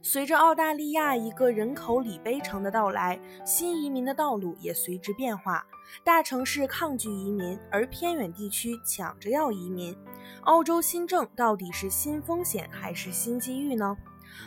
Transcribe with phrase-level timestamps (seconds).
[0.00, 5.66] 随着澳大利亚一个人口里程碑城的到来，新移民的道路也随之变化。
[6.04, 9.96] 大城市抗拒移民，而偏远地区抢着要移民。
[10.42, 13.96] 澳洲新政到底是新风险还是新机遇呢？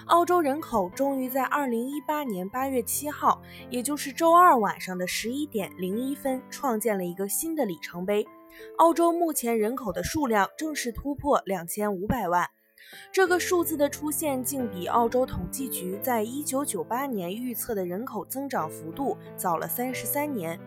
[0.06, 8.26] 澳洲人口终于在二零一八年八月七号，也就是周二晚上的十一点零一分，创建了一个新的里程碑。
[8.78, 12.48] 澳洲目前人口的数量正式突破两千五百万。
[13.12, 20.60] 这个数字的出现，竟比澳洲统计局在一九九八年预测的人口增长幅度早了三十三年。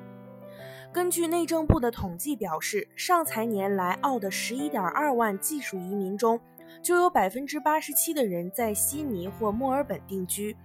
[0.92, 6.38] 根据内政部的统计表示，上财年来澳的十一点二万技术移民中，
[6.80, 10.56] 就有百分之八十七的人在悉尼或墨尔本定居。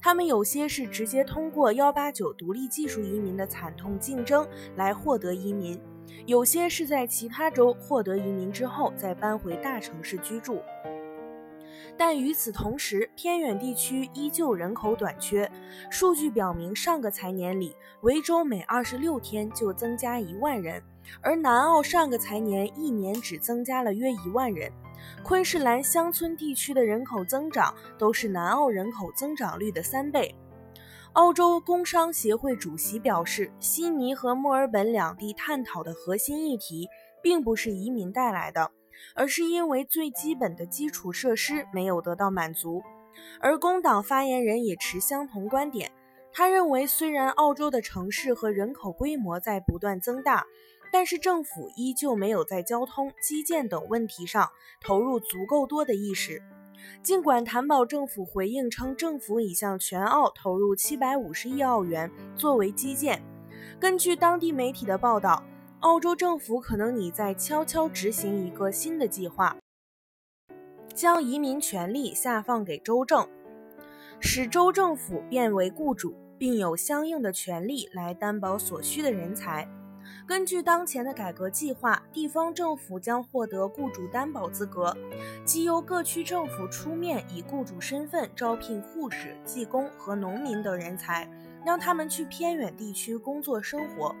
[0.00, 4.44] 他们有些是直接通过幺八九独立技术移民的惨痛竞争
[4.74, 5.78] 来获得移民，
[6.24, 10.62] 有些是在其他州获得移民之后再搬回大城市居住。
[11.96, 15.50] 但与此同时，偏远地区依旧人口短缺。
[15.90, 20.82] 数据表明，上个财年里，维州每二十六天就增加一万人，
[21.20, 24.72] 而南澳上个财年一年只增加了约一万人。
[25.22, 30.34] 昆士兰乡村地区的人口增长都是南澳人口增长率的三倍。
[31.12, 36.88] 澳洲工商协会主席表示，悉尼和墨尔本两地探讨的核心议题，
[37.22, 38.70] 并不是移民带来的。
[39.14, 42.82] 而是因为最基本的基础设施没有得到满足，
[43.40, 45.92] 而工党发言人也持相同观点。
[46.32, 50.44] 他认为，虽然澳洲的城市和人口规模在不断增大，
[50.92, 54.50] 但是政府依旧没有在交通、基建等问题上
[54.80, 56.42] 投入足够多的意识。
[57.02, 63.22] 尽管坦堡政府回应称，政府已向全澳投入七百五十亿澳元作为基建。
[63.80, 65.42] 根据当地媒体的报道。
[65.80, 69.56] 澳洲政府可能你在悄悄执行一个新的计划，
[70.94, 73.28] 将移民权利下放给州政，
[74.18, 79.68] 使州政府变为雇主，并有相应的权利来担保所需的人才。
[80.26, 84.96] 根据当前的改革计划，地方政府将获得雇主担保资格，
[85.44, 91.28] 即由各区政府出面以雇主身份招聘护士、技工和农民等人才，
[91.64, 94.14] 让他们去偏远地区工作生活。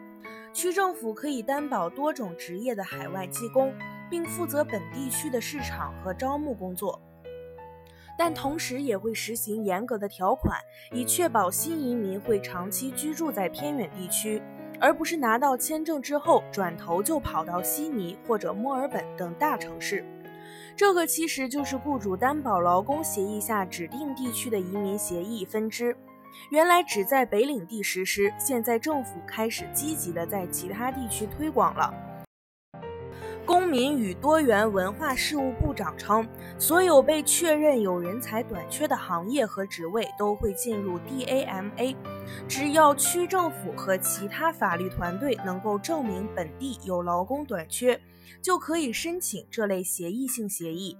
[0.56, 3.74] 区政府可以担保多种职业的海外技工，
[4.08, 6.98] 并负责本地区的市场和招募工作，
[8.16, 10.58] 但同时也会实行严格的条款，
[10.92, 14.40] 以确保新移民会长期居住在偏远地区，
[14.80, 20.02] 而不是拿到签证之后转头就跑到悉尼或者墨尔本等大城市。
[20.74, 25.94] 这个其实就是雇主担保劳工协议下指定地区的移民协议分支。
[26.50, 31.92] 原来只在北领地实施，现在政府开始积极的在其他地区推广了。
[33.44, 36.26] 公民与多元文化事务部长称，
[36.58, 41.94] 所有被确认有人才短缺的行业和职位都会进入 DAMA，
[42.48, 48.00] 只要区政府和其他法律团队能够证明本地有劳工短缺，
[48.42, 50.98] 就可以申请这类协议性协议。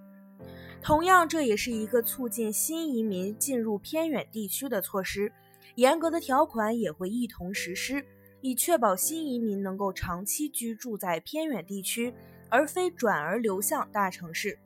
[0.86, 5.32] 同样，这也是一个促进新移民进入偏远地区的措施。
[5.74, 8.06] 严格的条款也会一同实施，
[8.40, 12.14] 以确保新移民能够长期居住在偏远地区，
[12.48, 14.60] 而非转而流向大城市。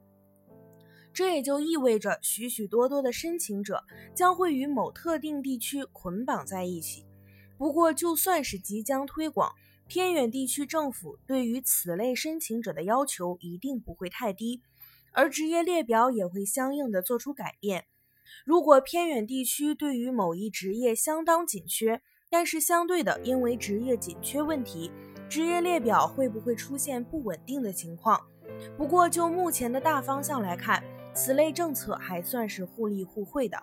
[1.10, 3.82] 这也就意味着，许许多多的申请者
[4.14, 7.06] 将会与某特定地区捆绑在一起。
[7.56, 9.50] 不过，就算是即将推广，
[9.86, 14.60] 偏远地区政府对于此类申请者的要求一定不会太低。
[15.12, 17.86] 而职业列表也会相应的做出改变。
[18.44, 24.90] 如果偏远地区对于某一职业相当紧缺，但是相对的，因为职业紧缺问题，
[25.28, 28.20] 职业列表会不会出现不稳定的情况？
[28.76, 30.82] 不过就目前的大方向来看，
[31.12, 33.60] 此类政策还算是互利互惠的。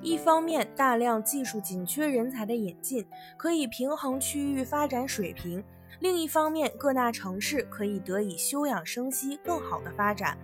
[0.00, 3.04] 一方面，大量技术紧缺人才的引进
[3.36, 5.62] 可以平衡区域发展水平。
[6.00, 10.38] 另一方面，各大城市可以得以休养生息，更好的发展。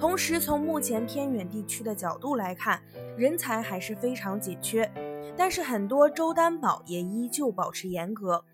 [0.00, 2.82] 同时，从目前偏远地区的角度来看，
[3.16, 4.90] 人才还是非常紧缺。
[5.36, 8.44] 但是，很多州担保也依旧保持严格。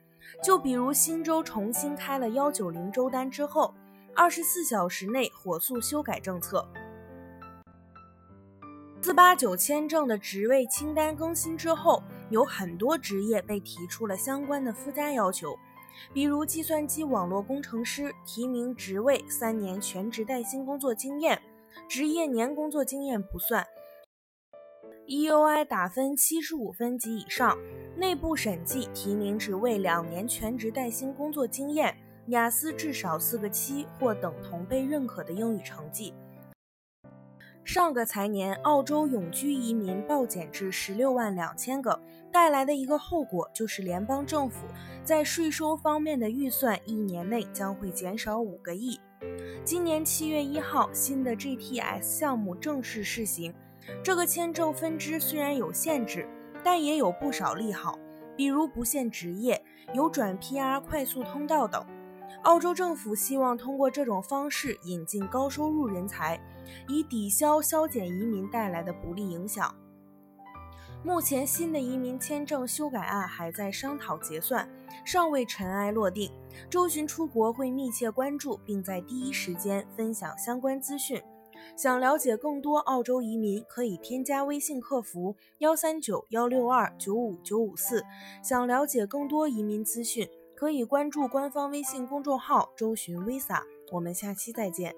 [0.42, 3.74] 就比如新州重新开了幺九零州单之后，
[4.14, 6.68] 二十四小时内火速修改政策。
[9.00, 15.56] 四八九签证的职位清单更新之后，有很多职业被提出了相关的附加要求，
[16.12, 21.40] 比如计算机网络工程师提名职位三年全职带薪工作经验，
[21.88, 23.66] 职业年工作经验不算。
[25.06, 27.56] EUI 打分七十五分及以上，
[27.96, 31.96] 内部审计提名职位两年全职带薪工作经验，
[32.26, 36.12] 雅思至少四个七或等同被认可的英语成绩。
[37.64, 44.66] 上个财年，澳洲永居移民暴减至十六万两千个，带来的一个后果就是联邦政府
[45.02, 49.00] 在税收方面的预算一年内将会减少五个亿。
[49.64, 53.52] 今年七月一号，新的 GTS 项目正式试行。
[54.02, 56.28] 这个签证分支虽然有限制，
[56.62, 57.98] 但也有不少利好，
[58.36, 59.62] 比如不限职业、
[59.94, 61.84] 有转 PR 快速通道等。
[62.44, 66.38] 澳洲政府希望通过这种方式引进高收入人才，
[66.86, 69.74] 以抵消削减移民带来的不利影响。
[71.04, 74.68] 目前，新的移民签证修改案还在商讨结算，
[75.04, 76.30] 尚未尘埃落定。
[76.68, 81.22] 周巡出国会密切关注，并在第一时间分享相关资讯。
[81.76, 88.04] 想了解更多澳洲移民，可以添加微信客服幺三九幺六二九五九五四。
[88.42, 93.62] 想了解更多移民资讯，可以关注官方微信公众号“周巡 Visa”。
[93.92, 94.94] 我们下期再见。